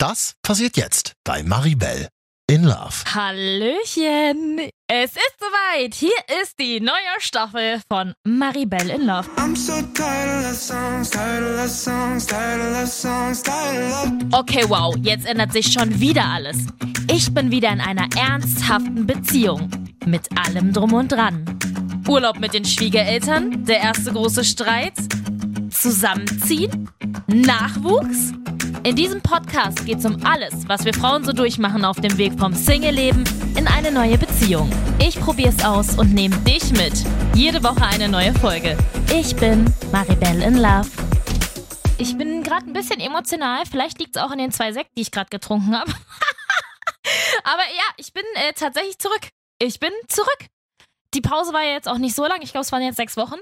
[0.00, 2.08] Das passiert jetzt bei Maribel
[2.50, 3.04] in Love.
[3.14, 4.70] Hallöchen!
[4.88, 5.92] Es ist soweit.
[5.92, 9.28] Hier ist die neue Staffel von Maribel in Love.
[14.32, 16.56] Okay, wow, jetzt ändert sich schon wieder alles.
[17.12, 19.70] Ich bin wieder in einer ernsthaften Beziehung.
[20.06, 21.44] Mit allem drum und dran.
[22.08, 24.94] Urlaub mit den Schwiegereltern, der erste große Streit,
[25.68, 26.88] Zusammenziehen,
[27.26, 28.32] Nachwuchs.
[28.82, 32.38] In diesem Podcast geht es um alles, was wir Frauen so durchmachen auf dem Weg
[32.38, 34.72] vom Single-Leben in eine neue Beziehung.
[34.98, 36.94] Ich probiere es aus und nehme dich mit.
[37.34, 38.78] Jede Woche eine neue Folge.
[39.14, 40.88] Ich bin Maribel in Love.
[41.98, 43.64] Ich bin gerade ein bisschen emotional.
[43.70, 45.92] Vielleicht liegt es auch an den zwei Sekt, die ich gerade getrunken habe.
[47.44, 49.28] Aber ja, ich bin äh, tatsächlich zurück.
[49.58, 50.46] Ich bin zurück.
[51.12, 52.40] Die Pause war ja jetzt auch nicht so lang.
[52.40, 53.38] Ich glaube, es waren jetzt sechs Wochen.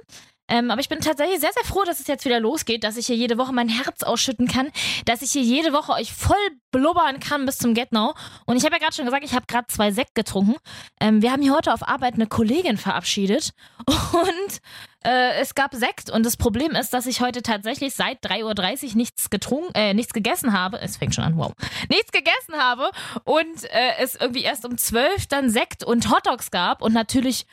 [0.49, 3.07] Ähm, aber ich bin tatsächlich sehr, sehr froh, dass es jetzt wieder losgeht, dass ich
[3.07, 4.71] hier jede Woche mein Herz ausschütten kann,
[5.05, 6.37] dass ich hier jede Woche euch voll
[6.71, 8.15] blubbern kann bis zum Get Now.
[8.47, 10.57] Und ich habe ja gerade schon gesagt, ich habe gerade zwei Sekt getrunken.
[11.01, 13.53] Ähm, wir haben hier heute auf Arbeit eine Kollegin verabschiedet
[13.87, 14.61] und
[15.05, 16.11] äh, es gab Sekt.
[16.11, 20.13] Und das Problem ist, dass ich heute tatsächlich seit 3.30 Uhr nichts getrunken, äh, nichts
[20.13, 20.81] gegessen habe.
[20.81, 21.53] Es fängt schon an, wow.
[21.89, 22.91] Nichts gegessen habe
[23.25, 27.47] und äh, es irgendwie erst um 12 dann Sekt und Hotdogs gab und natürlich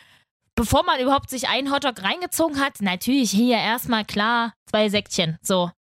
[0.56, 5.38] bevor man überhaupt sich einen Hotdog reingezogen hat, natürlich hier erstmal klar zwei Säckchen.
[5.42, 5.72] So,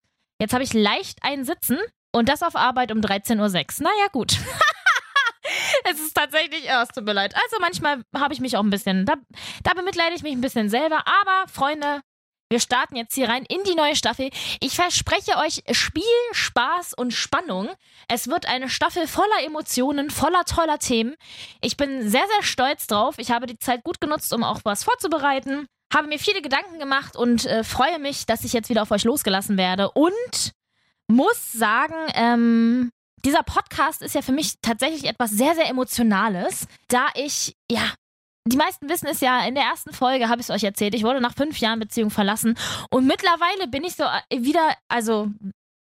[0.41, 1.79] jetzt habe ich leicht einen Sitzen
[2.13, 3.85] und das auf Arbeit um 13.06 Uhr.
[3.85, 4.33] Naja, gut.
[5.85, 7.35] es ist tatsächlich, oh, es tut mir leid.
[7.35, 9.15] Also manchmal habe ich mich auch ein bisschen, da,
[9.63, 11.05] da bemitleide ich mich ein bisschen selber.
[11.07, 12.01] Aber Freunde,
[12.55, 14.31] wir starten jetzt hier rein in die neue Staffel.
[14.61, 17.69] Ich verspreche euch Spiel, Spaß und Spannung.
[18.07, 21.17] Es wird eine Staffel voller Emotionen, voller toller Themen.
[21.61, 23.17] Ich bin sehr, sehr stolz drauf.
[23.19, 25.67] Ich habe die Zeit gut genutzt, um auch was vorzubereiten.
[25.93, 29.03] Habe mir viele Gedanken gemacht und äh, freue mich, dass ich jetzt wieder auf euch
[29.03, 29.91] losgelassen werde.
[29.91, 30.53] Und
[31.09, 32.93] muss sagen, ähm,
[33.25, 37.95] dieser Podcast ist ja für mich tatsächlich etwas sehr, sehr Emotionales, da ich, ja,
[38.47, 41.05] die meisten wissen es ja, in der ersten Folge habe ich es euch erzählt, ich
[41.05, 42.57] wurde nach fünf Jahren Beziehung verlassen
[42.91, 45.29] und mittlerweile bin ich so äh, wieder, also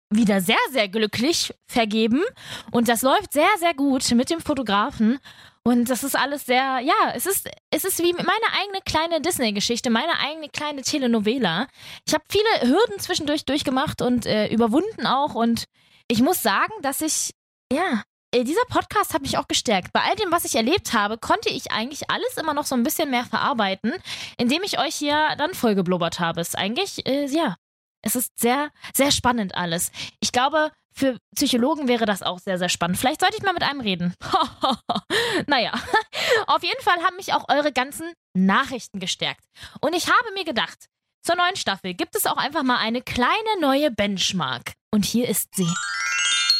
[0.10, 2.24] wieder sehr, sehr glücklich vergeben
[2.72, 5.20] und das läuft sehr, sehr gut mit dem Fotografen
[5.64, 8.28] und das ist alles sehr, ja, es ist, es ist wie meine
[8.62, 11.68] eigene kleine Disney-Geschichte, meine eigene kleine Telenovela.
[12.08, 15.66] Ich habe viele Hürden zwischendurch durchgemacht und äh, überwunden auch und
[16.08, 17.32] ich muss sagen, dass ich,
[17.72, 18.04] ja,
[18.34, 19.94] dieser Podcast hat mich auch gestärkt.
[19.94, 22.84] Bei all dem, was ich erlebt habe, konnte ich eigentlich alles immer noch so ein
[22.84, 23.94] bisschen mehr verarbeiten,
[24.38, 26.42] indem ich euch hier dann vollgeblubbert habe.
[26.42, 27.56] Es ist eigentlich, äh, ja,
[28.02, 29.92] es ist sehr, sehr spannend alles.
[30.20, 32.98] Ich glaube, für Psychologen wäre das auch sehr, sehr spannend.
[32.98, 34.16] Vielleicht sollte ich mal mit einem reden.
[35.48, 35.72] naja,
[36.48, 39.46] auf jeden Fall haben mich auch eure ganzen Nachrichten gestärkt.
[39.80, 40.88] Und ich habe mir gedacht,
[41.24, 44.74] zur neuen Staffel gibt es auch einfach mal eine kleine neue Benchmark.
[44.92, 45.68] Und hier ist sie.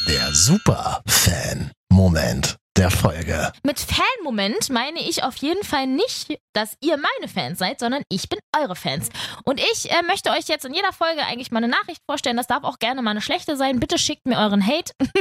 [0.06, 3.52] Der Super-Fan-Moment der Folge.
[3.64, 8.30] Mit Fan-Moment meine ich auf jeden Fall nicht, dass ihr meine Fans seid, sondern ich
[8.30, 9.10] bin eure Fans.
[9.44, 12.38] Und ich äh, möchte euch jetzt in jeder Folge eigentlich mal eine Nachricht vorstellen.
[12.38, 13.80] Das darf auch gerne mal eine schlechte sein.
[13.80, 14.94] Bitte schickt mir euren Hate.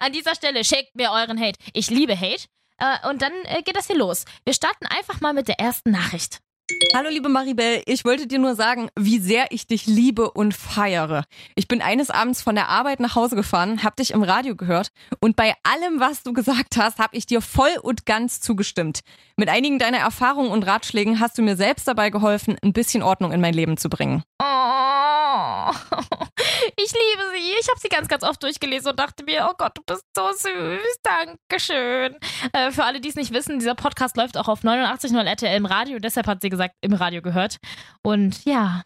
[0.00, 1.58] An dieser Stelle schickt mir euren Hate.
[1.72, 2.44] Ich liebe Hate.
[2.78, 4.26] Äh, und dann äh, geht das hier los.
[4.44, 6.40] Wir starten einfach mal mit der ersten Nachricht.
[6.94, 11.24] Hallo liebe Maribel, ich wollte dir nur sagen, wie sehr ich dich liebe und feiere.
[11.56, 14.90] Ich bin eines Abends von der Arbeit nach Hause gefahren, hab dich im Radio gehört
[15.20, 19.00] und bei allem, was du gesagt hast, habe ich dir voll und ganz zugestimmt.
[19.36, 23.32] Mit einigen deiner Erfahrungen und Ratschlägen hast du mir selbst dabei geholfen, ein bisschen Ordnung
[23.32, 24.22] in mein Leben zu bringen.
[24.40, 24.83] Oh,
[26.76, 27.54] ich liebe sie.
[27.60, 30.30] Ich habe sie ganz, ganz oft durchgelesen und dachte mir, oh Gott, du bist so
[30.32, 30.96] süß.
[31.02, 32.16] Dankeschön.
[32.52, 35.66] Äh, für alle, die es nicht wissen, dieser Podcast läuft auch auf 89.0 RTL im
[35.66, 35.98] Radio.
[35.98, 37.58] Deshalb hat sie gesagt, im Radio gehört.
[38.02, 38.82] Und ja.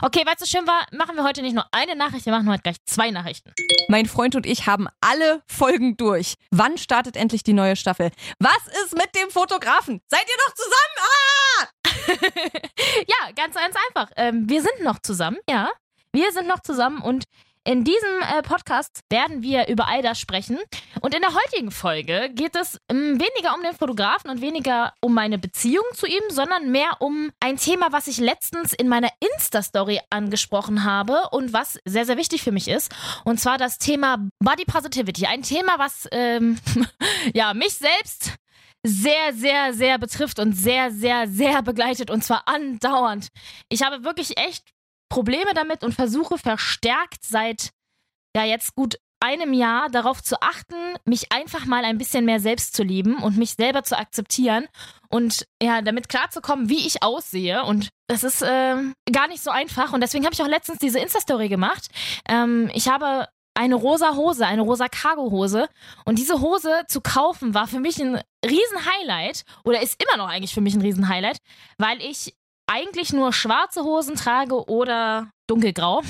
[0.00, 2.48] Okay, weil es so schön war, machen wir heute nicht nur eine Nachricht, wir machen
[2.48, 3.52] heute gleich zwei Nachrichten.
[3.88, 6.34] Mein Freund und ich haben alle Folgen durch.
[6.50, 8.10] Wann startet endlich die neue Staffel?
[8.38, 10.00] Was ist mit dem Fotografen?
[10.08, 10.96] Seid ihr noch zusammen?
[11.00, 11.72] Ah!
[13.42, 14.10] ganz, ganz einfach.
[14.16, 15.70] Ähm, wir sind noch zusammen, ja.
[16.12, 17.24] Wir sind noch zusammen und
[17.64, 20.58] in diesem äh, Podcast werden wir über all das sprechen.
[21.00, 25.14] Und in der heutigen Folge geht es ähm, weniger um den Fotografen und weniger um
[25.14, 30.00] meine Beziehung zu ihm, sondern mehr um ein Thema, was ich letztens in meiner Insta-Story
[30.10, 32.92] angesprochen habe und was sehr, sehr wichtig für mich ist.
[33.24, 35.26] Und zwar das Thema Body Positivity.
[35.26, 36.58] Ein Thema, was ähm,
[37.32, 38.34] ja, mich selbst
[38.84, 43.28] sehr, sehr, sehr betrifft und sehr, sehr, sehr begleitet und zwar andauernd.
[43.68, 44.72] Ich habe wirklich echt
[45.08, 47.70] Probleme damit und versuche verstärkt seit
[48.34, 50.74] ja jetzt gut einem Jahr darauf zu achten,
[51.04, 54.66] mich einfach mal ein bisschen mehr selbst zu lieben und mich selber zu akzeptieren
[55.08, 57.62] und ja, damit klarzukommen, wie ich aussehe.
[57.64, 58.76] Und das ist äh,
[59.12, 59.92] gar nicht so einfach.
[59.92, 61.88] Und deswegen habe ich auch letztens diese Insta-Story gemacht.
[62.28, 65.68] Ähm, ich habe eine rosa Hose, eine rosa Cargo-Hose.
[66.04, 70.54] Und diese Hose zu kaufen war für mich ein Riesen-Highlight oder ist immer noch eigentlich
[70.54, 71.38] für mich ein Riesen-Highlight,
[71.78, 72.34] weil ich
[72.66, 76.02] eigentlich nur schwarze Hosen trage oder dunkelgrau.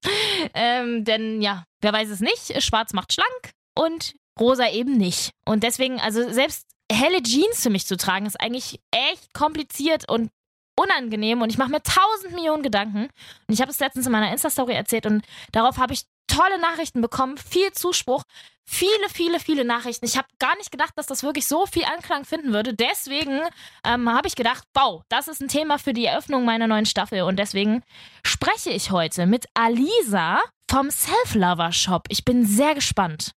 [0.54, 5.30] ähm, denn ja, wer weiß es nicht, schwarz macht schlank und rosa eben nicht.
[5.46, 10.30] Und deswegen, also selbst helle Jeans für mich zu tragen, ist eigentlich echt kompliziert und
[10.76, 13.08] unangenehm und ich mache mir tausend Millionen Gedanken.
[13.46, 17.00] Und ich habe es letztens in meiner Insta-Story erzählt und darauf habe ich tolle Nachrichten
[17.00, 18.22] bekommen, viel Zuspruch,
[18.64, 20.04] viele, viele, viele Nachrichten.
[20.04, 22.74] Ich habe gar nicht gedacht, dass das wirklich so viel Anklang finden würde.
[22.74, 23.40] Deswegen
[23.84, 27.22] ähm, habe ich gedacht, wow, das ist ein Thema für die Eröffnung meiner neuen Staffel.
[27.22, 27.82] Und deswegen
[28.24, 30.40] spreche ich heute mit Alisa
[30.70, 32.04] vom Self-Lover Shop.
[32.08, 33.32] Ich bin sehr gespannt.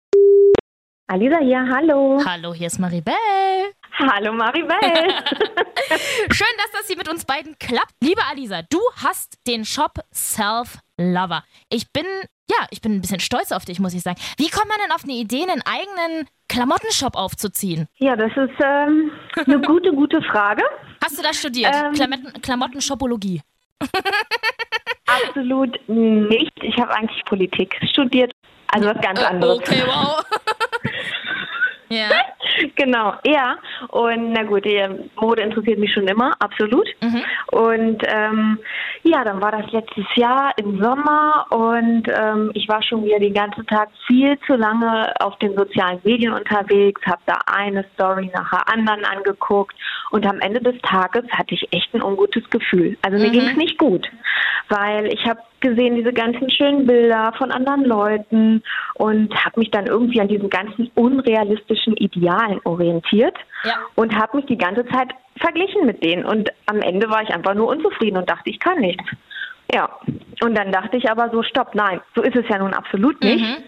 [1.06, 2.22] Alisa hier, hallo.
[2.24, 3.14] Hallo, hier ist Maribel.
[3.98, 4.76] Hallo Maribel.
[6.30, 7.92] Schön, dass das hier mit uns beiden klappt.
[8.00, 11.44] Liebe Alisa, du hast den Shop Self Lover.
[11.68, 12.04] Ich bin,
[12.50, 14.20] ja, ich bin ein bisschen stolz auf dich, muss ich sagen.
[14.38, 17.88] Wie kommt man denn auf eine Idee, einen eigenen Klamottenshop aufzuziehen?
[17.98, 19.12] Ja, das ist ähm,
[19.46, 20.62] eine gute, gute Frage.
[21.02, 21.74] Hast du das studiert?
[21.74, 23.42] Ähm, Klamotten, Klamottenshopologie.
[25.06, 26.52] Absolut nicht.
[26.62, 28.32] Ich habe eigentlich Politik studiert.
[28.68, 29.58] Also was ganz anderes.
[29.58, 30.24] Okay, wow.
[31.90, 32.08] Ja.
[32.76, 33.56] Genau, ja.
[33.88, 34.66] Und na gut,
[35.20, 36.86] Mode interessiert mich schon immer, absolut.
[37.00, 37.22] Mhm.
[37.52, 38.58] Und ähm,
[39.02, 43.32] ja, dann war das letztes Jahr im Sommer und ähm, ich war schon wieder den
[43.32, 48.50] ganzen Tag viel zu lange auf den sozialen Medien unterwegs, habe da eine Story nach
[48.50, 49.74] der anderen angeguckt
[50.10, 52.98] und am Ende des Tages hatte ich echt ein ungutes Gefühl.
[53.02, 53.32] Also mir Mhm.
[53.32, 54.06] ging es nicht gut,
[54.70, 58.62] weil ich habe gesehen diese ganzen schönen Bilder von anderen Leuten
[58.94, 63.74] und habe mich dann irgendwie an diesen ganzen unrealistischen Idealen orientiert Ja.
[63.96, 66.24] und habe mich die ganze Zeit verglichen mit denen.
[66.24, 69.04] Und am Ende war ich einfach nur unzufrieden und dachte, ich kann nichts.
[69.74, 69.88] Ja,
[70.42, 73.44] und dann dachte ich aber so, stopp, nein, so ist es ja nun absolut nicht.
[73.44, 73.64] Mhm.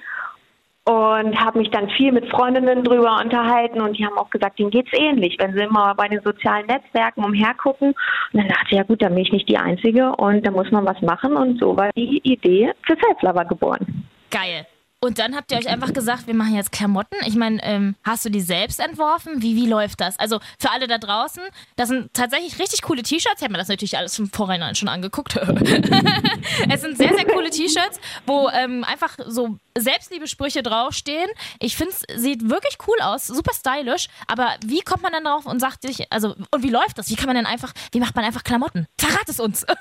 [0.85, 4.71] Und habe mich dann viel mit Freundinnen drüber unterhalten und die haben auch gesagt, denen
[4.71, 7.91] geht's ähnlich, wenn sie immer bei den sozialen Netzwerken umhergucken.
[7.91, 10.73] Und dann dachte ich, ja gut, dann bin ich nicht die Einzige und da muss
[10.73, 11.37] man was machen.
[11.37, 14.09] Und so war die Idee für Self-Lover geboren.
[14.31, 14.67] Geil.
[15.05, 17.17] Und dann habt ihr euch einfach gesagt, wir machen jetzt Klamotten.
[17.27, 19.43] Ich meine, ähm, hast du die selbst entworfen?
[19.43, 20.17] Wie, wie läuft das?
[20.17, 21.43] Also für alle da draußen,
[21.75, 23.39] das sind tatsächlich richtig coole T-Shirts.
[23.39, 25.35] Ich habe mir das natürlich alles vom Vorhinein schon angeguckt.
[26.71, 31.29] es sind sehr, sehr coole T-Shirts, wo ähm, einfach so Selbstliebesprüche draufstehen.
[31.59, 34.07] Ich finde es sieht wirklich cool aus, super stylisch.
[34.29, 37.11] Aber wie kommt man dann drauf und sagt sich, also, und wie läuft das?
[37.11, 38.87] Wie kann man denn einfach, wie macht man einfach Klamotten?
[38.99, 39.67] Verrat es uns.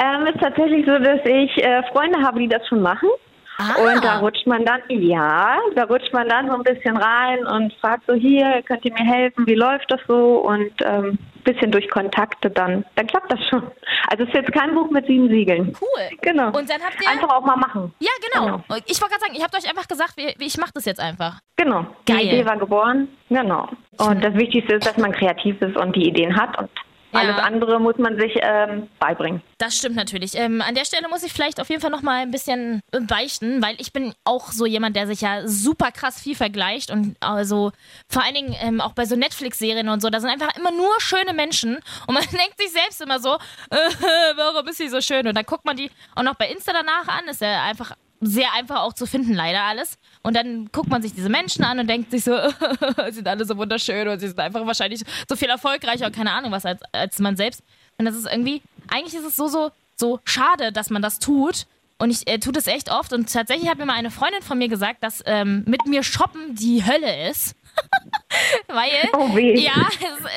[0.00, 3.08] Ähm, ist tatsächlich so, dass ich äh, Freunde habe, die das schon machen.
[3.58, 3.74] Ah.
[3.82, 7.72] Und da rutscht man dann, ja, da rutscht man dann so ein bisschen rein und
[7.74, 10.38] fragt so, hier, könnt ihr mir helfen, wie läuft das so?
[10.38, 11.18] Und ähm,
[11.48, 13.62] bisschen durch Kontakte dann, dann klappt das schon.
[14.08, 15.76] Also es ist jetzt kein Buch mit sieben Siegeln.
[15.80, 16.18] Cool.
[16.20, 16.48] Genau.
[16.48, 17.10] Und dann habt ihr.
[17.10, 17.92] Einfach auch mal machen.
[18.00, 18.44] Ja, genau.
[18.46, 18.80] Genau.
[18.86, 21.40] Ich wollte gerade sagen, ihr habt euch einfach gesagt, ich mache das jetzt einfach.
[21.56, 21.86] Genau.
[22.06, 22.26] Die Geil.
[22.26, 23.08] Idee war geboren.
[23.28, 23.68] Genau.
[23.98, 26.70] Und das Wichtigste ist, dass man kreativ ist und die Ideen hat und
[27.12, 27.20] Ja.
[27.20, 29.42] alles andere muss man sich ähm, beibringen.
[29.56, 30.34] Das stimmt natürlich.
[30.34, 33.00] Ähm, an der Stelle muss ich vielleicht auf jeden Fall noch mal ein bisschen äh,
[33.00, 37.16] beichten, weil ich bin auch so jemand, der sich ja super krass viel vergleicht und
[37.20, 37.72] also
[38.08, 40.90] vor allen Dingen ähm, auch bei so Netflix-Serien und so, da sind einfach immer nur
[41.00, 43.34] schöne Menschen und man denkt sich selbst immer so,
[43.70, 43.76] äh,
[44.36, 45.26] warum ist sie so schön?
[45.26, 48.52] Und dann guckt man die auch noch bei Insta danach an, ist ja einfach sehr
[48.54, 49.98] einfach auch zu finden, leider alles.
[50.22, 52.36] Und dann guckt man sich diese Menschen an und denkt sich so,
[53.08, 56.32] sie sind alle so wunderschön und sie sind einfach wahrscheinlich so viel erfolgreicher und keine
[56.32, 57.62] Ahnung was als, als man selbst.
[57.98, 61.66] Und das ist irgendwie, eigentlich ist es so, so, so schade, dass man das tut.
[62.00, 63.12] Und ich äh, tue das echt oft.
[63.12, 66.54] Und tatsächlich hat mir mal eine Freundin von mir gesagt, dass ähm, mit mir shoppen
[66.54, 67.56] die Hölle ist.
[68.68, 69.58] Weil, Oh weh.
[69.60, 69.88] ja,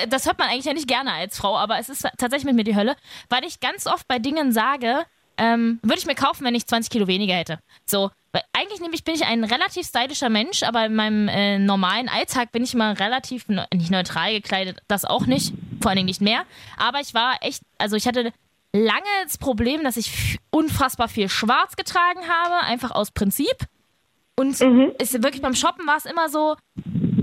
[0.10, 2.64] das hört man eigentlich ja nicht gerne als Frau, aber es ist tatsächlich mit mir
[2.64, 2.96] die Hölle,
[3.30, 5.06] weil ich ganz oft bei Dingen sage,
[5.42, 7.58] ähm, würde ich mir kaufen, wenn ich 20 Kilo weniger hätte.
[7.88, 12.10] So, weil eigentlich nämlich bin ich ein relativ stylischer Mensch, aber in meinem äh, normalen
[12.10, 16.06] Alltag bin ich immer relativ, ne nicht neutral gekleidet, das auch nicht, vor allen Dingen
[16.06, 16.44] nicht mehr.
[16.78, 18.32] Aber ich war echt, also ich hatte
[18.72, 23.66] lange das Problem, dass ich unfassbar viel schwarz getragen habe, einfach aus Prinzip.
[24.36, 24.62] Und
[25.00, 26.56] ist wirklich beim Shoppen war es immer so,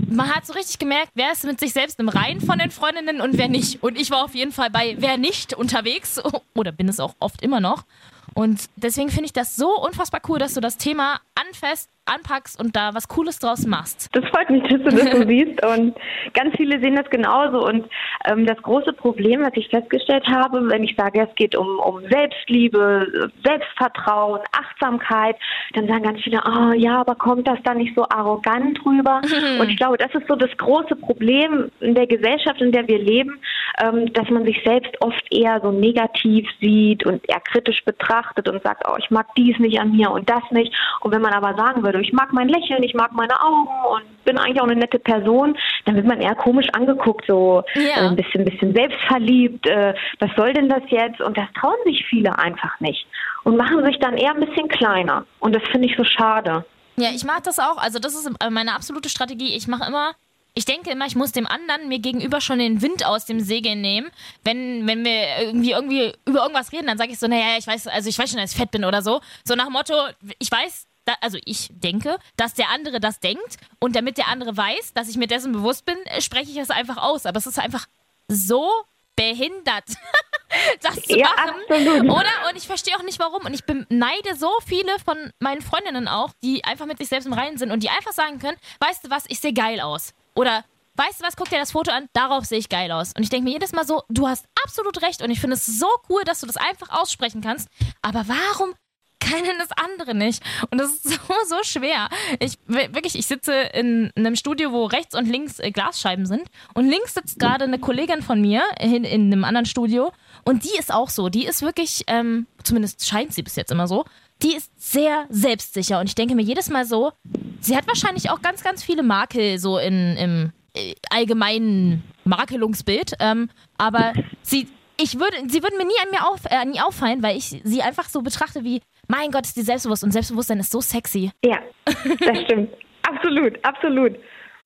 [0.09, 3.21] man hat so richtig gemerkt, wer ist mit sich selbst im Reinen von den Freundinnen
[3.21, 3.81] und wer nicht.
[3.83, 6.21] Und ich war auf jeden Fall bei wer nicht unterwegs
[6.55, 7.85] oder bin es auch oft immer noch.
[8.33, 12.75] Und deswegen finde ich das so unfassbar cool, dass du das Thema anfasst, anpackst und
[12.75, 14.09] da was Cooles draus machst.
[14.13, 15.63] Das freut mich, dass du das so siehst.
[15.65, 15.95] Und
[16.33, 17.65] ganz viele sehen das genauso.
[17.65, 17.85] Und
[18.25, 22.01] ähm, das große Problem, was ich festgestellt habe, wenn ich sage, es geht um, um
[22.09, 25.35] Selbstliebe, Selbstvertrauen, Achtsamkeit,
[25.73, 29.21] dann sagen ganz viele, oh ja, aber kommt das da nicht so arrogant rüber?
[29.59, 32.99] Und ich glaube, das ist so das große Problem in der Gesellschaft, in der wir
[32.99, 33.39] leben,
[33.81, 38.61] ähm, dass man sich selbst oft eher so negativ sieht und eher kritisch betrachtet und
[38.63, 40.73] sagt, oh, ich mag dies nicht an mir und das nicht.
[41.01, 44.25] Und wenn man aber sagen würde, ich mag mein Lächeln, ich mag meine Augen und
[44.25, 47.81] bin eigentlich auch eine nette Person, dann wird man eher komisch angeguckt, so Ja.
[48.03, 49.65] äh, ein bisschen, bisschen selbstverliebt.
[49.67, 51.21] Äh, was soll denn das jetzt?
[51.21, 53.05] Und das trauen sich viele einfach nicht
[53.43, 55.25] und machen sich dann eher ein bisschen kleiner.
[55.39, 56.65] Und das finde ich so schade.
[56.97, 57.77] Ja, ich mache das auch.
[57.77, 59.55] Also das ist äh, meine absolute Strategie.
[59.55, 60.11] Ich mache immer,
[60.53, 63.81] ich denke immer, ich muss dem anderen mir gegenüber schon den Wind aus dem Segeln
[63.81, 64.09] nehmen.
[64.43, 67.87] Wenn, wenn wir irgendwie, irgendwie über irgendwas reden, dann sage ich so, naja, ich weiß,
[67.87, 69.21] also ich weiß schon, dass ich fett bin oder so.
[69.45, 69.93] So nach dem Motto,
[70.39, 74.55] ich weiß, da, also ich denke, dass der andere das denkt und damit der andere
[74.57, 77.25] weiß, dass ich mir dessen bewusst bin, spreche ich es einfach aus.
[77.25, 77.87] Aber es ist einfach
[78.27, 78.69] so
[79.15, 79.85] behindert,
[80.81, 81.55] das zu Ja, machen.
[81.69, 82.03] absolut.
[82.09, 82.49] Oder?
[82.49, 83.45] Und ich verstehe auch nicht warum.
[83.45, 87.33] Und ich beneide so viele von meinen Freundinnen auch, die einfach mit sich selbst im
[87.33, 90.13] Reinen sind und die einfach sagen können, weißt du was, ich sehe geil aus.
[90.39, 90.63] Oder
[90.95, 93.11] weißt du was, guck dir das Foto an, darauf sehe ich geil aus.
[93.15, 95.65] Und ich denke mir jedes Mal so, du hast absolut recht und ich finde es
[95.65, 97.67] so cool, dass du das einfach aussprechen kannst.
[98.01, 98.73] Aber warum
[99.19, 100.41] kennen das andere nicht?
[100.71, 102.07] Und das ist so, so schwer.
[102.39, 106.47] Ich wi- wirklich, ich sitze in einem Studio, wo rechts und links äh, Glasscheiben sind.
[106.73, 110.11] Und links sitzt gerade eine Kollegin von mir in, in einem anderen Studio.
[110.45, 111.27] Und die ist auch so.
[111.29, 114.05] Die ist wirklich, ähm, zumindest scheint sie bis jetzt immer so,
[114.41, 115.99] die ist sehr selbstsicher.
[115.99, 117.11] Und ich denke mir jedes Mal so,
[117.59, 123.13] sie hat wahrscheinlich auch ganz, ganz viele Makel so in, im äh, allgemeinen Makelungsbild.
[123.19, 124.67] Ähm, aber sie,
[124.97, 127.81] ich würde, sie würden mir nie an mir auf, äh, nie auffallen, weil ich sie
[127.81, 131.31] einfach so betrachte wie, mein Gott, ist die selbstbewusst und Selbstbewusstsein ist so sexy.
[131.43, 132.69] Ja, das stimmt.
[133.03, 134.15] absolut, absolut.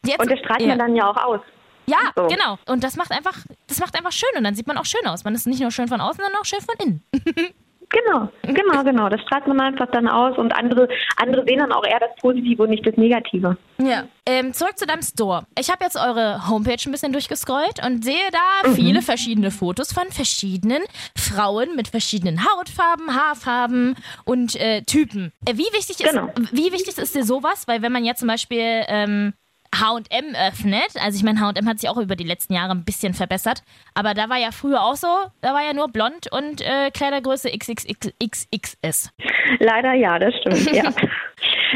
[0.05, 0.67] Jetzt, Und das strahlt ja.
[0.67, 1.39] man dann ja auch aus.
[1.85, 2.27] Ja, So.
[2.27, 2.57] genau.
[2.65, 3.37] Und das macht einfach,
[3.67, 5.23] das macht einfach schön und dann sieht man auch schön aus.
[5.23, 7.03] Man ist nicht nur schön von außen, sondern auch schön von innen.
[7.93, 9.07] Genau, genau, genau.
[9.09, 12.63] Das strahlt man einfach dann aus und andere, andere sehen dann auch eher das Positive
[12.63, 13.55] und nicht das Negative.
[13.77, 14.05] Ja.
[14.25, 15.45] Ähm, zurück zu deinem Store.
[15.59, 20.09] Ich habe jetzt eure Homepage ein bisschen durchgescrollt und sehe da viele verschiedene Fotos von
[20.11, 20.81] verschiedenen
[21.15, 23.95] Frauen mit verschiedenen Hautfarben, Haarfarben
[24.25, 25.31] und äh, Typen.
[25.45, 26.29] Äh, wie, wichtig ist, Genau.
[26.51, 27.67] wie wichtig ist dir sowas?
[27.67, 29.33] Weil wenn man jetzt zum Beispiel ähm,
[29.79, 33.13] H&M öffnet, also ich meine, H&M hat sich auch über die letzten Jahre ein bisschen
[33.13, 33.63] verbessert,
[33.93, 35.07] aber da war ja früher auch so,
[35.41, 39.11] da war ja nur blond und äh, Kleidergröße XXXXS.
[39.59, 40.91] Leider ja, das stimmt, ja.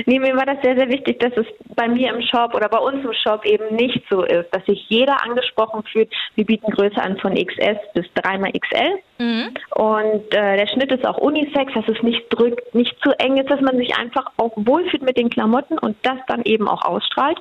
[0.06, 2.77] Nee, mir war das sehr, sehr wichtig, dass es bei mir im Shop oder bei
[2.77, 6.13] uns im Shop eben nicht so ist, dass sich jeder angesprochen fühlt.
[6.36, 9.00] Wir bieten Größe an von XS bis 3xL.
[9.18, 9.50] Mhm.
[9.75, 13.50] Und äh, der Schnitt ist auch Unisex, dass es nicht drückt, nicht zu eng ist,
[13.50, 17.39] dass man sich einfach auch wohlfühlt mit den Klamotten und das dann eben auch ausstrahlt.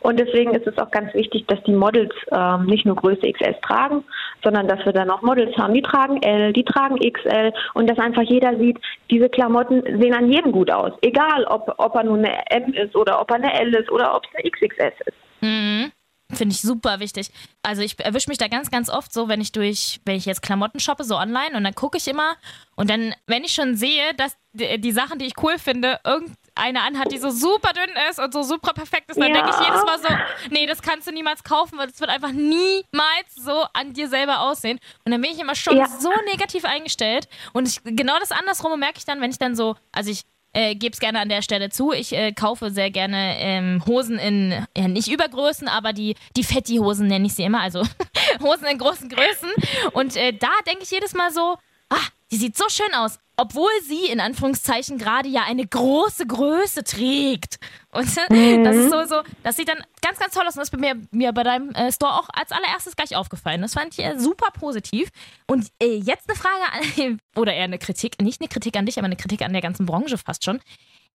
[0.00, 3.60] Und deswegen ist es auch ganz wichtig, dass die Models ähm, nicht nur Größe XS
[3.62, 4.04] tragen,
[4.42, 7.98] sondern dass wir dann auch Models haben, die tragen L, die tragen XL und dass
[7.98, 8.78] einfach jeder sieht,
[9.10, 10.92] diese Klamotten sehen an jedem gut aus.
[11.02, 14.14] Egal, ob, ob er nun eine M ist oder ob er eine L ist oder
[14.14, 15.16] ob es eine XXS ist.
[15.40, 15.92] Mhm.
[16.32, 17.30] Finde ich super wichtig.
[17.62, 20.42] Also ich erwische mich da ganz, ganz oft so, wenn ich durch, wenn ich jetzt
[20.42, 22.36] Klamotten shoppe, so online und dann gucke ich immer
[22.76, 25.98] und dann, wenn ich schon sehe, dass die, die Sachen, die ich cool finde,
[26.56, 29.34] irgendeine anhat, die so super dünn ist und so super perfekt ist, dann Ja.
[29.34, 30.08] denke ich jedes Mal so,
[30.50, 34.40] nee, das kannst du niemals kaufen, weil es wird einfach niemals so an dir selber
[34.40, 34.78] aussehen.
[35.04, 35.86] Und dann bin ich immer schon Ja.
[35.86, 39.76] so negativ eingestellt und ich, genau das andersrum merke ich dann, wenn ich dann so,
[39.92, 41.92] also ich äh, gebe es gerne an der Stelle zu.
[41.92, 47.06] Ich äh, kaufe sehr gerne ähm, Hosen in, ja, nicht Übergrößen, aber die, die Fetti-Hosen
[47.06, 47.82] nenne ich sie immer, also
[48.42, 49.48] Hosen in großen Größen.
[49.92, 51.56] Und äh, da denke ich jedes Mal so,
[51.90, 51.96] ah,
[52.32, 57.58] die sieht so schön aus, obwohl sie in Anführungszeichen gerade ja eine große Größe trägt.
[57.92, 60.54] Und äh, das ist so, so, das sieht dann ganz, ganz toll aus.
[60.56, 63.62] Und das ist mir, mir bei deinem äh, Store auch als allererstes gleich aufgefallen.
[63.62, 65.08] Das fand ich äh, super positiv.
[65.46, 68.98] Und äh, jetzt eine Frage an, oder eher eine Kritik, nicht eine Kritik an dich,
[68.98, 70.60] aber eine Kritik an der ganzen Branche fast schon.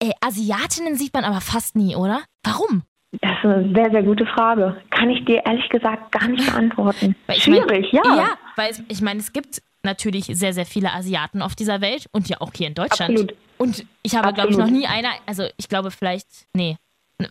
[0.02, 2.24] Äh, Asiatinnen sieht man aber fast nie, oder?
[2.44, 2.84] Warum?
[3.22, 4.82] Das ist eine sehr, sehr gute Frage.
[4.90, 7.16] Kann ich dir ehrlich gesagt gar nicht beantworten.
[7.28, 8.02] Ich mein- Schwierig, ja.
[8.04, 12.30] Ja, weil ich meine, es gibt natürlich sehr, sehr viele Asiaten auf dieser Welt und
[12.30, 13.12] ja auch hier in Deutschland.
[13.12, 13.36] Absolut.
[13.58, 16.78] Und ich habe, glaube ich, noch nie einer, also ich glaube vielleicht, nee,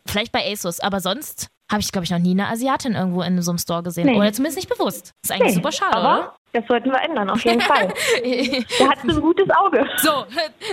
[0.07, 3.41] vielleicht bei ASUS, aber sonst habe ich, glaube ich, noch nie eine Asiatin irgendwo in
[3.43, 4.07] so einem Store gesehen.
[4.07, 4.17] Nee.
[4.17, 5.13] Oder zumindest nicht bewusst.
[5.23, 7.85] Das ist eigentlich Nee, super schade, aber das sollten wir ändern, auf jeden Fall.
[8.23, 8.65] oder?
[8.79, 9.87] Da hat ein gutes Auge.
[9.97, 10.25] so,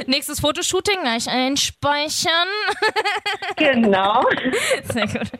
[0.07, 2.48] nächstes Fotoshooting gleich einspeichern.
[3.55, 4.24] Genau.
[4.83, 5.31] Sehr gut.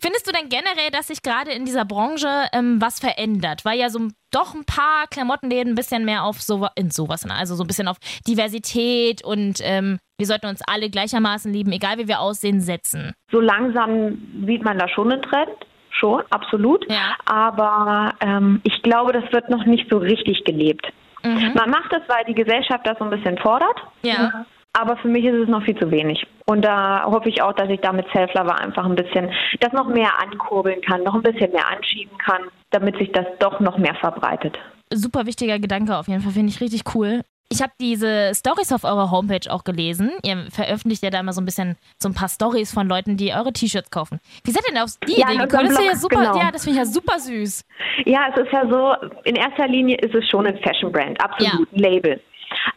[0.00, 3.64] Findest du denn generell, dass sich gerade in dieser Branche ähm, was verändert?
[3.64, 7.34] Weil ja so doch ein paar Klamottenläden ein bisschen mehr auf so in sowas, ne?
[7.34, 11.98] also so ein bisschen auf Diversität und ähm, wir sollten uns alle gleichermaßen lieben, egal
[11.98, 13.12] wie wir aussehen, setzen.
[13.30, 15.50] So langsam sieht man da schon einen Trend.
[15.92, 16.90] Schon, absolut.
[16.90, 17.16] Ja.
[17.26, 20.92] Aber ähm, ich glaube, das wird noch nicht so richtig gelebt.
[21.22, 21.52] Mhm.
[21.54, 23.80] Man macht es, weil die Gesellschaft das so ein bisschen fordert.
[24.02, 24.44] Ja.
[24.72, 26.26] Aber für mich ist es noch viel zu wenig.
[26.46, 29.30] Und da hoffe ich auch, dass ich da mit Self-Lover einfach ein bisschen
[29.60, 33.60] das noch mehr ankurbeln kann, noch ein bisschen mehr anschieben kann, damit sich das doch
[33.60, 34.58] noch mehr verbreitet.
[34.90, 37.22] Super wichtiger Gedanke auf jeden Fall, finde ich richtig cool.
[37.52, 40.10] Ich habe diese Stories auf eurer Homepage auch gelesen.
[40.24, 43.32] Ihr veröffentlicht ja da immer so ein bisschen so ein paar Stories von Leuten, die
[43.34, 44.20] eure T-Shirts kaufen.
[44.44, 45.68] Wie seid ihr denn auf die Ja, Idee in gekommen?
[45.68, 46.38] Das ja super, genau.
[46.38, 47.64] ja, das finde ich ja super süß.
[48.06, 48.94] Ja, es ist ja so,
[49.24, 52.20] in erster Linie ist es schon ein Fashion-Brand, absolut, ein Label.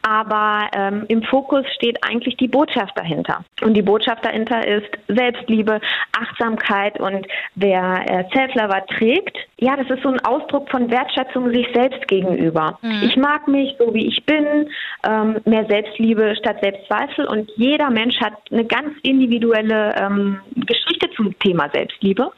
[0.02, 3.44] Aber ähm, im Fokus steht eigentlich die Botschaft dahinter.
[3.62, 5.80] Und die Botschaft dahinter ist Selbstliebe,
[6.18, 11.68] Achtsamkeit und wer äh, Self-Lover trägt, ja, das ist so ein Ausdruck von Wertschätzung sich
[11.74, 12.78] selbst gegenüber.
[13.04, 14.70] Ich mag mich so, wie ich bin,
[15.04, 21.38] ähm, mehr Selbstliebe statt Selbstzweifel und jeder Mensch hat eine ganz individuelle ähm, Geschichte zum
[21.40, 22.32] Thema Selbstliebe.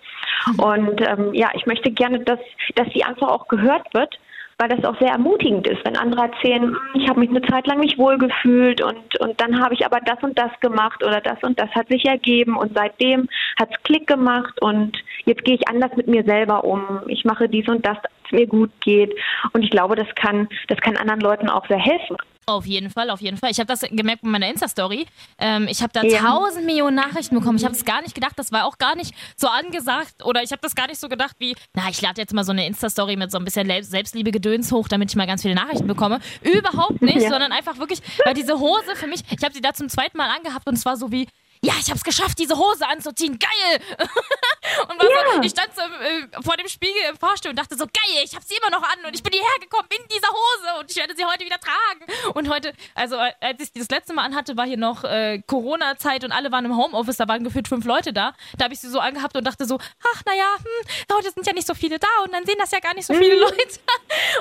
[0.58, 2.39] Und ähm, ja, ich möchte gerne, dass,
[2.75, 4.17] dass sie einfach auch gehört wird,
[4.59, 7.67] weil das auch sehr ermutigend ist, wenn andere erzählen, "Hm, ich habe mich eine Zeit
[7.67, 11.41] lang nicht wohlgefühlt und, und dann habe ich aber das und das gemacht oder das
[11.43, 15.67] und das hat sich ergeben und seitdem hat es Klick gemacht und jetzt gehe ich
[15.67, 17.01] anders mit mir selber um.
[17.07, 19.13] Ich mache dies und das, dass es mir gut geht
[19.53, 22.17] und ich glaube, das kann, das kann anderen Leuten auch sehr helfen.
[22.49, 23.51] Auf jeden Fall, auf jeden Fall.
[23.51, 25.05] Ich habe das gemerkt bei meiner Insta-Story.
[25.37, 26.21] Ähm, ich habe da Ja.
[26.21, 27.57] tausend Millionen Nachrichten bekommen.
[27.57, 28.33] Ich habe es gar nicht gedacht.
[28.37, 30.23] Das war auch gar nicht so angesagt.
[30.23, 32.53] Oder ich habe das gar nicht so gedacht wie, na, ich lade jetzt mal so
[32.53, 36.19] eine Insta-Story mit so ein bisschen Selbstliebe-Gedöns hoch, damit ich mal ganz viele Nachrichten bekomme.
[36.41, 37.29] Überhaupt nicht, Ja.
[37.29, 40.29] sondern einfach wirklich, weil diese Hose für mich, ich habe sie da zum zweiten Mal
[40.33, 41.27] angehabt und es war so wie,
[41.63, 43.37] ja, ich habe es geschafft, diese Hose anzuziehen.
[43.39, 43.81] Geil!
[44.89, 45.41] und war so, Ja.
[45.43, 48.45] ich stand so äh, vor dem Spiegel im Fahrstuhl und dachte so, geil, ich habe
[48.45, 51.15] sie immer noch an und ich bin hierher gekommen in dieser Hose und ich werde
[51.15, 52.33] sie heute wieder tragen.
[52.35, 55.41] Und heute, also äh, als ich die das letzte Mal anhatte, war hier noch äh,
[55.47, 58.33] Corona-Zeit und alle waren im Homeoffice, da waren gefühlt fünf Leute da.
[58.57, 59.77] Da habe ich sie so angehabt und dachte so,
[60.13, 62.79] ach naja, hm, heute sind ja nicht so viele da und dann sehen das ja
[62.79, 63.57] gar nicht so viele Leute.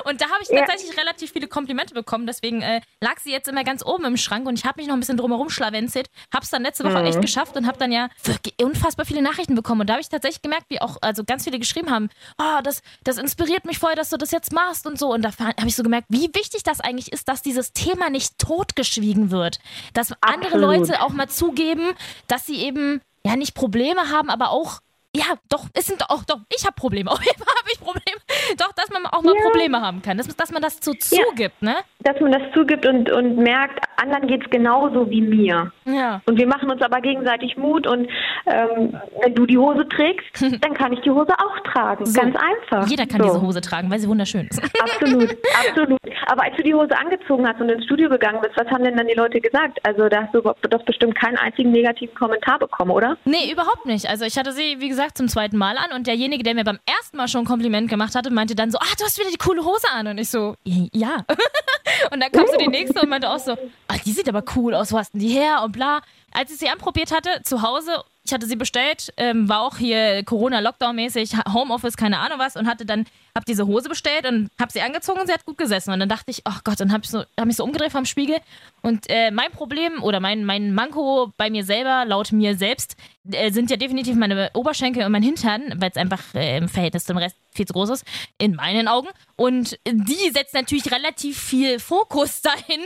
[0.05, 0.65] Und da habe ich Ja.
[0.65, 4.47] tatsächlich relativ viele Komplimente bekommen, deswegen äh, lag sie jetzt immer ganz oben im Schrank
[4.47, 7.55] und ich habe mich noch ein bisschen drumherum schlawenzelt, hab's dann letzte Woche echt geschafft
[7.57, 9.81] und habe dann ja wirklich unfassbar viele Nachrichten bekommen.
[9.81, 12.81] Und da habe ich tatsächlich gemerkt, wie auch also ganz viele geschrieben haben, oh, das,
[13.03, 15.13] das inspiriert mich voll, dass du das jetzt machst und so.
[15.13, 18.37] Und da habe ich so gemerkt, wie wichtig das eigentlich ist, dass dieses Thema nicht
[18.37, 19.59] totgeschwiegen wird,
[19.93, 20.87] dass andere Absolut.
[20.87, 21.93] Leute auch mal zugeben,
[22.27, 24.79] dass sie eben ja nicht Probleme haben, aber auch
[25.15, 27.11] ja, doch, es sind auch, doch, ich habe Probleme.
[27.11, 28.19] Auf jeden Fall habe ich Probleme.
[28.57, 29.41] Doch, dass man auch mal Ja.
[29.43, 30.17] Probleme haben kann.
[30.17, 30.99] Dass, dass man das so Ja.
[31.25, 31.75] zugibt, ne?
[31.99, 35.71] Dass man das zugibt und, und merkt, anderen geht es genauso wie mir.
[35.85, 36.21] Ja.
[36.25, 38.07] Und wir machen uns aber gegenseitig Mut und
[38.45, 42.05] ähm, wenn du die Hose trägst, dann kann ich die Hose auch tragen.
[42.05, 42.19] So.
[42.21, 42.87] Ganz einfach.
[42.87, 43.27] Jeder kann So.
[43.27, 44.61] diese Hose tragen, weil sie wunderschön ist.
[44.79, 45.35] Absolut,
[45.67, 45.99] absolut.
[46.27, 48.95] Aber als du die Hose angezogen hast und ins Studio gegangen bist, was haben denn
[48.95, 49.79] dann die Leute gesagt?
[49.83, 53.17] Also da hast du doch bestimmt keinen einzigen negativen Kommentar bekommen, oder?
[53.25, 54.07] Nee, überhaupt nicht.
[54.09, 56.79] Also ich hatte sie, wie gesagt, zum zweiten Mal an und derjenige, der mir beim
[56.85, 59.37] ersten Mal schon ein Kompliment gemacht hatte, meinte dann so, ah, du hast wieder die
[59.37, 60.07] coole Hose an.
[60.07, 61.25] Und ich so, ja.
[62.11, 63.53] und dann kam so die nächste und meinte auch so,
[63.87, 66.01] ah, die sieht aber cool aus, wo hast denn die her und bla.
[66.31, 70.23] Als ich sie anprobiert hatte, zu Hause, ich hatte sie bestellt, ähm, war auch hier
[70.23, 74.81] Corona-Lockdown-mäßig, Homeoffice, keine Ahnung was und hatte dann, hab diese Hose bestellt und hab sie
[74.81, 75.91] angezogen und sie hat gut gesessen.
[75.93, 78.05] Und dann dachte ich, oh Gott, dann hab ich so, hab mich so umgedreht vom
[78.05, 78.37] Spiegel
[78.81, 82.97] und äh, mein Problem oder mein, mein Manko bei mir selber, laut mir selbst,
[83.31, 87.05] äh, sind ja definitiv meine Oberschenkel und mein Hintern, weil es einfach äh, im Verhältnis
[87.05, 88.05] zum Rest viel zu groß ist,
[88.37, 89.09] in meinen Augen.
[89.35, 92.81] Und die setzt natürlich relativ viel Fokus dahin,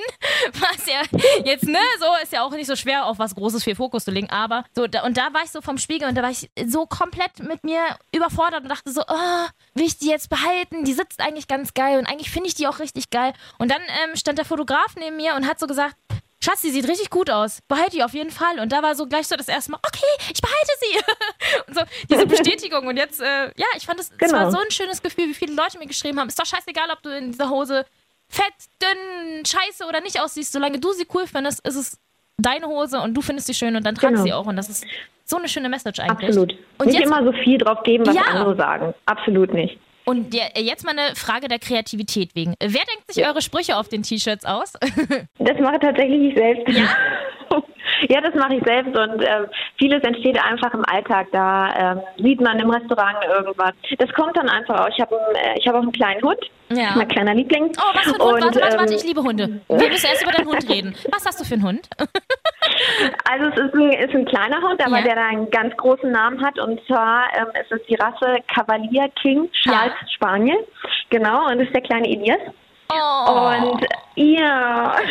[0.53, 1.01] was ja
[1.45, 4.11] jetzt, ne, so ist ja auch nicht so schwer, auf was Großes viel Fokus zu
[4.11, 4.29] legen.
[4.29, 7.39] Aber so, und da war ich so vom Spiegel und da war ich so komplett
[7.39, 7.81] mit mir
[8.13, 10.83] überfordert und dachte so, oh, will ich die jetzt behalten?
[10.83, 13.33] Die sitzt eigentlich ganz geil und eigentlich finde ich die auch richtig geil.
[13.59, 15.95] Und dann ähm, stand der Fotograf neben mir und hat so gesagt,
[16.43, 17.59] Schatz, die sieht richtig gut aus.
[17.67, 18.59] Behalte die auf jeden Fall.
[18.59, 20.97] Und da war so gleich so das erste Mal, okay, ich behalte sie.
[21.67, 22.87] und so diese Bestätigung.
[22.87, 24.33] Und jetzt, äh, ja, ich fand es es Genau.
[24.33, 26.27] war so ein schönes Gefühl, wie viele Leute mir geschrieben haben.
[26.29, 27.85] Ist doch scheißegal, ob du in dieser Hose
[28.27, 30.51] fett, dünn, scheiße oder nicht aussiehst.
[30.51, 31.97] Solange du sie cool findest, ist es
[32.37, 34.23] deine Hose und du findest sie schön und dann tragst Genau.
[34.23, 34.47] sie auch.
[34.47, 34.83] Und das ist
[35.25, 36.29] so eine schöne Message eigentlich.
[36.29, 36.55] Absolut.
[36.79, 38.23] Und nicht jetzt, immer so viel drauf geben, was Ja.
[38.23, 38.93] andere sagen.
[39.05, 39.77] Absolut nicht.
[40.11, 42.53] Und der, jetzt mal eine Frage der Kreativität wegen.
[42.59, 44.73] Wer denkt sich eure Sprüche auf den T-Shirts aus?
[45.39, 46.67] Das mache tatsächlich ich selbst.
[46.67, 46.83] Ja,
[48.09, 49.45] ja das mache ich selbst und ähm,
[49.77, 51.27] vieles entsteht einfach im Alltag.
[51.31, 53.73] Da ähm, sieht man im Restaurant irgendwas.
[53.97, 54.89] Das kommt dann einfach auch.
[54.89, 56.93] Ich habe äh, ich hab auch einen kleinen Hund, Ja.
[56.95, 57.71] mein kleiner Liebling.
[57.77, 58.33] Oh, was für ein Hund?
[58.33, 59.61] Und, warte, warte, warte, ähm, ich liebe Hunde.
[59.67, 60.95] Wir müssen erst über deinen Hund reden.
[61.11, 61.89] Was hast du für einen Hund?
[63.29, 65.03] Also es ist ein, ist ein kleiner Hund, aber Ja.
[65.03, 69.09] der da einen ganz großen Namen hat und zwar ähm, ist es die Rasse Cavalier
[69.21, 70.07] King Charles Ja.
[70.15, 70.57] Spaniel.
[71.09, 72.39] Genau, und das ist der kleine Elias.
[72.93, 73.71] Oh.
[73.71, 74.95] Und ja,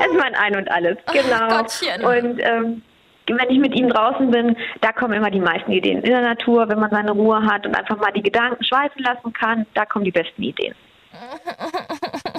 [0.00, 1.48] es ist mein Ein und alles, genau.
[1.48, 2.04] Gottchen.
[2.04, 2.82] Und ähm,
[3.26, 6.02] wenn ich mit ihm draußen bin, da kommen immer die meisten Ideen.
[6.02, 9.32] In der Natur, wenn man seine Ruhe hat und einfach mal die Gedanken schweifen lassen
[9.32, 10.74] kann, da kommen die besten Ideen.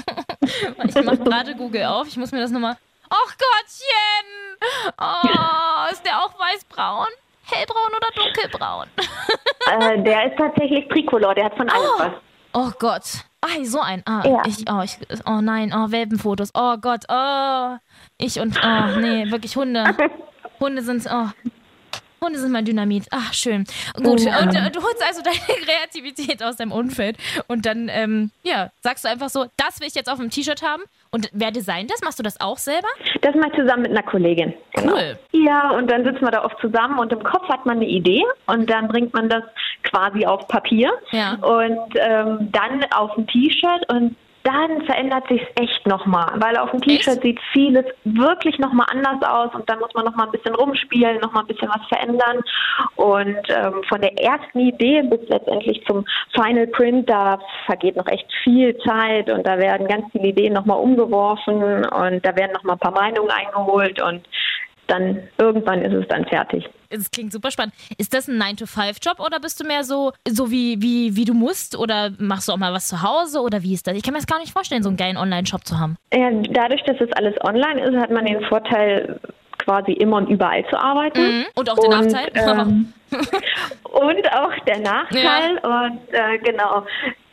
[0.85, 2.07] Ich mache gerade Google auf.
[2.07, 2.75] Ich muss mir das nochmal.
[3.11, 4.95] Och Gottchen.
[4.99, 7.07] Oh, ist der auch weißbraun?
[7.43, 8.87] Hellbraun oder dunkelbraun?
[9.71, 11.99] äh, der ist tatsächlich Tricolor, der hat von allem Oh.
[11.99, 12.11] was.
[12.53, 13.03] Oh Gott.
[13.41, 14.03] Ah, so ein.
[14.05, 14.41] Ah, Ja.
[14.45, 16.49] ich, oh, ich, oh nein, oh, Welpenfotos.
[16.53, 17.77] Oh Gott, oh.
[18.17, 19.95] Ich und, oh, nee, wirklich Hunde.
[20.59, 21.27] Hunde sind, oh.
[22.21, 23.05] Hunde sind mein Dynamit.
[23.11, 23.65] Ach, schön.
[23.95, 24.39] Gut, Ja.
[24.39, 29.05] und äh, du holst also deine Kreativität aus deinem Umfeld und dann, ähm, ja, sagst
[29.05, 30.83] du einfach so, das will ich jetzt auf dem T-Shirt haben.
[31.11, 32.01] Und wer designt das?
[32.03, 32.87] Machst du das auch selber?
[33.21, 34.53] Das mache ich zusammen mit einer Kollegin.
[34.75, 34.93] Genau.
[34.93, 35.17] Cool.
[35.31, 38.23] Ja, und dann sitzen wir da oft zusammen und im Kopf hat man eine Idee
[38.45, 39.43] und dann bringt man das
[39.83, 41.33] quasi auf Papier Ja.
[41.41, 46.81] und ähm, dann auf ein T-Shirt und dann verändert sich echt nochmal, weil auf dem
[46.81, 51.19] T-Shirt sieht vieles wirklich nochmal anders aus und dann muss man nochmal ein bisschen rumspielen,
[51.19, 52.41] nochmal ein bisschen was verändern.
[52.95, 58.27] Und ähm, von der ersten Idee bis letztendlich zum Final Print, da vergeht noch echt
[58.43, 62.79] viel Zeit und da werden ganz viele Ideen nochmal umgeworfen und da werden nochmal ein
[62.79, 64.25] paar Meinungen eingeholt und
[64.89, 66.67] dann irgendwann ist es dann fertig.
[66.89, 67.73] Das klingt super spannend.
[67.97, 71.77] Ist das ein 9-to-5-Job oder bist du mehr so, so wie, wie, wie du musst?
[71.77, 73.41] Oder machst du auch mal was zu Hause?
[73.41, 73.95] Oder wie ist das?
[73.95, 75.97] Ich kann mir das gar nicht vorstellen, so einen geilen Online-Shop zu haben.
[76.13, 79.19] Ja, dadurch, dass es alles online ist, hat man den Vorteil,
[79.59, 81.21] quasi immer und überall zu arbeiten.
[81.21, 81.45] Mhm.
[81.53, 82.31] Und auch den Und, Nachteil?
[82.33, 82.93] ähm,
[83.83, 85.57] und auch der Nachteil.
[85.61, 86.85] Und äh, genau,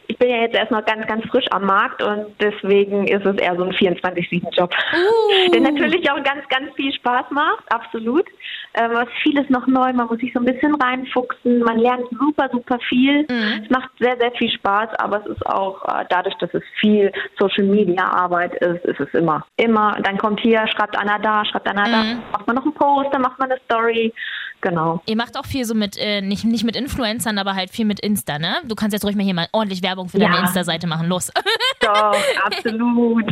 [0.08, 3.36] ich bin ja jetzt erst noch ganz, ganz frisch am Markt und deswegen ist es
[3.36, 4.72] eher so ein 24-7-Job.
[4.92, 5.50] Uh.
[5.52, 8.26] Der natürlich auch ganz, ganz viel Spaß macht, absolut.
[8.74, 12.48] Ähm, was vieles noch neu, man muss sich so ein bisschen reinfuchsen, man lernt super,
[12.52, 13.22] super viel.
[13.22, 13.62] Mhm.
[13.64, 17.10] Es macht sehr, sehr viel Spaß, aber es ist auch äh, dadurch, dass es viel
[17.38, 21.68] Social Media Arbeit ist, ist es immer, immer, dann kommt hier, schreibt einer da, schreibt
[21.68, 22.22] einer da, Mhm.
[22.32, 24.12] macht man noch einen Post, dann macht man eine Story,
[24.60, 25.00] genau.
[25.06, 28.00] Ihr macht auch viel so mit, äh, nicht, nicht mit Influencern, aber halt viel mit
[28.00, 28.56] Insta, ne?
[28.64, 30.40] Du kannst jetzt ruhig mal hier mal ordentlich Werbung für deine Ja.
[30.40, 31.08] Insta-Seite machen.
[31.08, 31.32] Los.
[31.80, 33.24] Doch, absolut.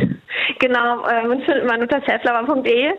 [0.59, 2.91] Genau, äh, uns findet man unter selflover.de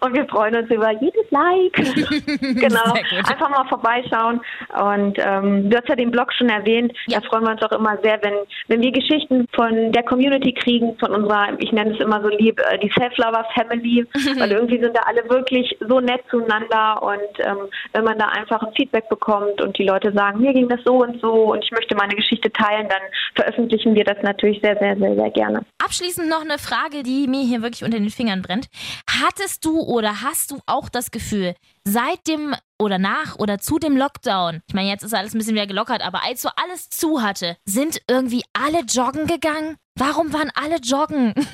[0.00, 1.74] und wir freuen uns über jedes Like.
[2.40, 2.92] genau,
[3.28, 4.40] einfach mal vorbeischauen.
[4.78, 6.92] Und ähm, du hast ja den Blog schon erwähnt.
[7.06, 7.20] Ja.
[7.20, 8.34] Da freuen wir uns auch immer sehr, wenn,
[8.68, 12.60] wenn wir Geschichten von der Community kriegen, von unserer, ich nenne es immer so lieb,
[12.60, 14.06] äh, die Self-Lover Family,
[14.38, 18.62] weil irgendwie sind da alle wirklich so nett zueinander und ähm, wenn man da einfach
[18.62, 21.70] ein Feedback bekommt und die Leute sagen, mir ging das so und so und ich
[21.72, 23.00] möchte meine Geschichte teilen, dann
[23.34, 25.64] veröffentlichen wir das natürlich sehr, sehr, sehr, sehr gerne.
[25.84, 28.68] Abschließend noch eine Frage, die mir hier wirklich unter den Fingern brennt.
[29.08, 33.96] Hattest du oder hast du auch das Gefühl, seit dem oder nach oder zu dem
[33.96, 37.22] Lockdown, ich meine, jetzt ist alles ein bisschen wieder gelockert, aber als so alles zu
[37.22, 39.76] hatte, sind irgendwie alle joggen gegangen?
[39.96, 41.34] Warum waren alle joggen?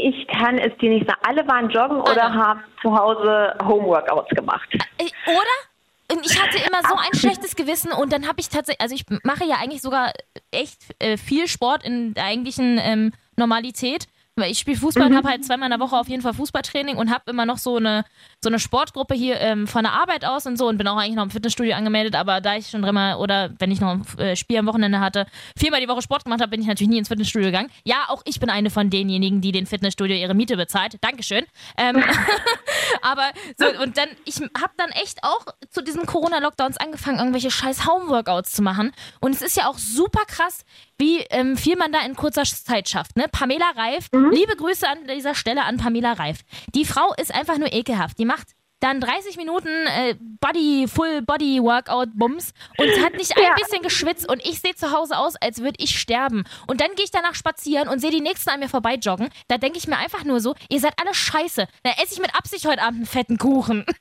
[0.00, 1.20] Ich kann es dir nicht sagen.
[1.26, 2.34] Alle waren joggen oder Alle.
[2.34, 4.68] haben zu Hause Homeworkouts gemacht.
[4.98, 6.14] Äh, Oder?
[6.16, 9.04] Und ich hatte immer so ein schlechtes Gewissen und dann habe ich tatsächlich, also ich
[9.24, 10.12] mache ja eigentlich sogar
[10.52, 14.06] echt äh, viel Sport in der eigentlichen ähm, Normalität.
[14.38, 16.96] Weil ich spiele Fußball und habe halt zweimal in der Woche auf jeden Fall Fußballtraining
[16.96, 18.04] und habe immer noch so eine,
[18.42, 21.16] so eine Sportgruppe hier ähm, von der Arbeit aus und so und bin auch eigentlich
[21.16, 24.36] noch im Fitnessstudio angemeldet, aber da ich schon dreimal oder wenn ich noch ein äh,
[24.36, 27.08] Spiel am Wochenende hatte, viermal die Woche Sport gemacht habe, bin ich natürlich nie ins
[27.08, 27.70] Fitnessstudio gegangen.
[27.84, 30.96] Ja, auch ich bin eine von denjenigen, die den Fitnessstudio ihre Miete bezahlt.
[31.00, 31.44] Dankeschön.
[31.76, 32.02] Ähm,
[33.02, 37.86] aber so, und dann, ich habe dann echt auch zu diesen Corona-Lockdowns angefangen, irgendwelche scheiß
[37.86, 38.92] Home-Workouts zu machen.
[39.20, 40.64] Und es ist ja auch super krass,
[40.98, 43.16] wie ähm, viel man da in kurzer Zeit schafft.
[43.16, 43.26] Ne?
[43.30, 46.40] Pamela Reif, liebe Grüße an dieser Stelle an Pamela Reif.
[46.74, 48.18] Die Frau ist einfach nur ekelhaft.
[48.18, 48.48] Die macht
[48.80, 53.54] dann 30 Minuten äh, Body, Full Body Workout Bums und hat nicht ein Ja.
[53.54, 56.44] bisschen geschwitzt und ich sehe zu Hause aus, als würde ich sterben.
[56.66, 59.28] Und dann gehe ich danach spazieren und sehe die nächsten an mir vorbei joggen.
[59.48, 61.66] Da denke ich mir einfach nur so, ihr seid alle scheiße.
[61.82, 63.84] Da esse ich mit Absicht heute Abend einen fetten Kuchen.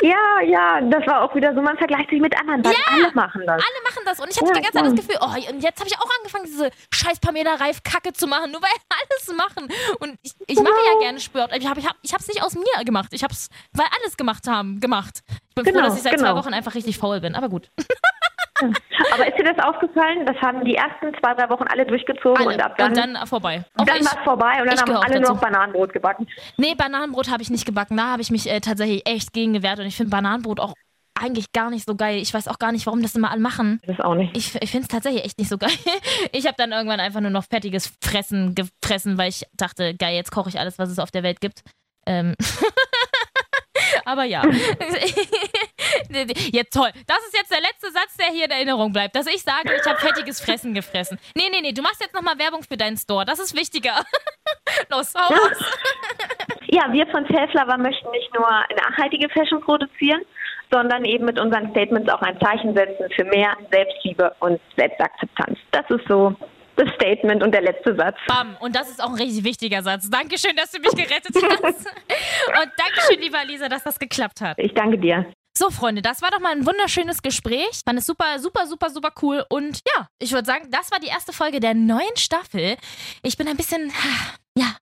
[0.00, 3.42] Ja, ja, das war auch wieder so, man vergleicht sich mit anderen, weil alle machen
[3.44, 3.54] das.
[3.54, 5.06] Alle machen das und ich hatte Ja, die ganze Zeit das.
[5.06, 8.52] Gefühl, oh, und jetzt habe ich auch angefangen, diese scheiß Pamela Reif Kacke zu machen,
[8.52, 9.68] nur weil alles machen.
[9.98, 11.50] Und ich, ich mache ja gerne Sport.
[11.56, 13.08] Ich habe ich hab, ich hab's nicht aus mir gemacht.
[13.10, 15.22] Ich habe es, weil alles gemacht haben, gemacht.
[15.28, 16.38] Ich bin froh, Genau, dass ich seit zwei genau.
[16.38, 17.34] Wochen einfach richtig faul bin.
[17.34, 17.70] Aber gut.
[19.12, 20.24] Aber ist dir das aufgefallen?
[20.24, 22.54] Das haben die ersten zwei, drei Wochen alle durchgezogen Alle.
[22.54, 23.64] und ab dann, und dann vorbei.
[23.76, 26.26] Auch dann war es vorbei und dann haben alle nur noch Bananenbrot gebacken.
[26.56, 27.96] Nee, Bananenbrot habe ich nicht gebacken.
[27.96, 29.78] Da habe ich mich äh, tatsächlich echt gegen gewehrt.
[29.78, 30.72] Und ich finde Bananenbrot auch
[31.18, 32.18] eigentlich gar nicht so geil.
[32.18, 33.80] Ich weiß auch gar nicht, warum das immer alle machen.
[33.86, 34.36] Das auch nicht.
[34.36, 35.70] Ich, ich finde es tatsächlich echt nicht so geil.
[36.32, 40.30] Ich habe dann irgendwann einfach nur noch fettiges Fressen gefressen, weil ich dachte, geil, jetzt
[40.30, 41.62] koche ich alles, was es auf der Welt gibt.
[42.06, 42.34] Ähm.
[44.04, 44.42] Aber ja.
[46.52, 46.90] Jetzt toll.
[47.06, 49.86] Das ist jetzt der letzte Satz, der hier in Erinnerung bleibt, dass ich sage, ich
[49.86, 51.18] habe fettiges Fressen gefressen.
[51.34, 53.24] Nee, nee, nee, du machst jetzt nochmal Werbung für deinen Store.
[53.24, 53.94] Das ist wichtiger.
[54.90, 55.64] Los, hau raus.
[56.66, 60.22] Ja, wir von Selflover möchten nicht nur nachhaltige Fashion produzieren,
[60.70, 65.58] sondern eben mit unseren Statements auch ein Zeichen setzen für mehr Selbstliebe und Selbstakzeptanz.
[65.70, 66.34] Das ist so
[66.76, 68.16] das Statement und der letzte Satz.
[68.26, 68.56] Bam.
[68.60, 70.08] Und das ist auch ein richtig wichtiger Satz.
[70.08, 71.86] Dankeschön, dass du mich gerettet hast.
[71.86, 74.58] und Dankeschön, liebe Alisa, dass das geklappt hat.
[74.58, 75.26] Ich danke dir.
[75.56, 77.80] So, Freunde, das war doch mal ein wunderschönes Gespräch.
[77.82, 79.42] Fand es super, super, super, super cool.
[79.48, 82.76] Und ja, ich würde sagen, das war die erste Folge der neuen Staffel.
[83.22, 83.90] Ich bin ein bisschen,
[84.58, 84.76] ja,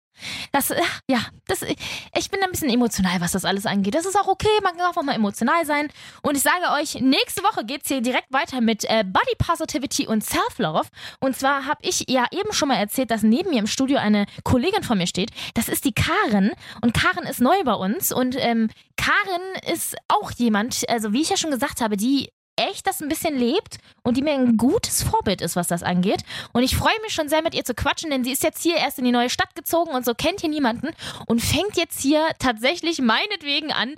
[0.53, 3.94] das, äh, ja, das, ich bin ein bisschen emotional, was das alles angeht.
[3.94, 5.88] Das ist auch okay, man kann auch mal emotional sein.
[6.22, 10.07] Und ich sage euch, nächste Woche geht es hier direkt weiter mit äh, Body Positivity
[10.07, 10.88] und Self-Love.
[11.20, 14.27] Und zwar habe ich ja eben schon mal erzählt, dass neben mir im Studio eine
[14.42, 15.31] Kollegin von mir steht.
[15.55, 16.53] Das ist die Karin.
[16.81, 18.12] Und Karin ist neu bei uns.
[18.12, 22.87] Und ähm, Karin ist auch jemand, also wie ich ja schon gesagt habe, die echt
[22.87, 26.23] das ein bisschen lebt und die mir ein gutes Vorbild ist, was das angeht.
[26.53, 28.77] Und ich freue mich schon sehr mit ihr zu quatschen, denn sie ist jetzt hier
[28.77, 30.90] erst in die neue Stadt gezogen und so kennt hier niemanden
[31.27, 33.95] und fängt jetzt hier tatsächlich meinetwegen an,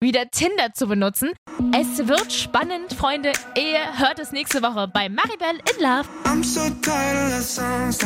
[0.00, 1.32] wieder Tinder zu benutzen.
[1.72, 3.32] Es wird spannend, Freunde.
[3.56, 6.08] Ihr hört es nächste Woche bei Maribel in Love.
[6.24, 6.60] I'm so
[7.42, 7.98] songs,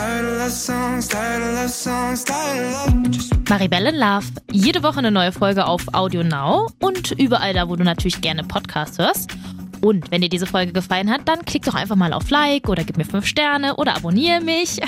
[0.65, 1.11] songs,
[1.85, 2.25] songs,
[3.49, 4.27] Maribel in Love.
[4.51, 8.45] Jede Woche eine neue Folge auf Audio Now und überall da, wo du natürlich gerne
[8.45, 9.31] Podcasts hörst.
[9.83, 12.85] Und wenn dir diese Folge gefallen hat, dann klick doch einfach mal auf Like oder
[12.85, 14.81] gib mir 5 Sterne oder abonniere mich.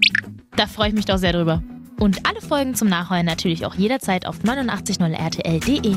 [0.56, 1.62] da freue ich mich doch sehr drüber.
[1.98, 5.96] Und alle Folgen zum Nachhören natürlich auch jederzeit auf 890rtl.de.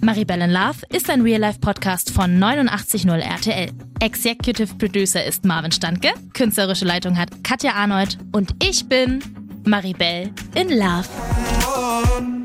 [0.00, 3.70] Maribel in Love ist ein Real-Life-Podcast von 890RTL.
[4.00, 9.20] Executive Producer ist Marvin Standke, künstlerische Leitung hat Katja Arnold und ich bin
[9.64, 12.41] Maribel in Love.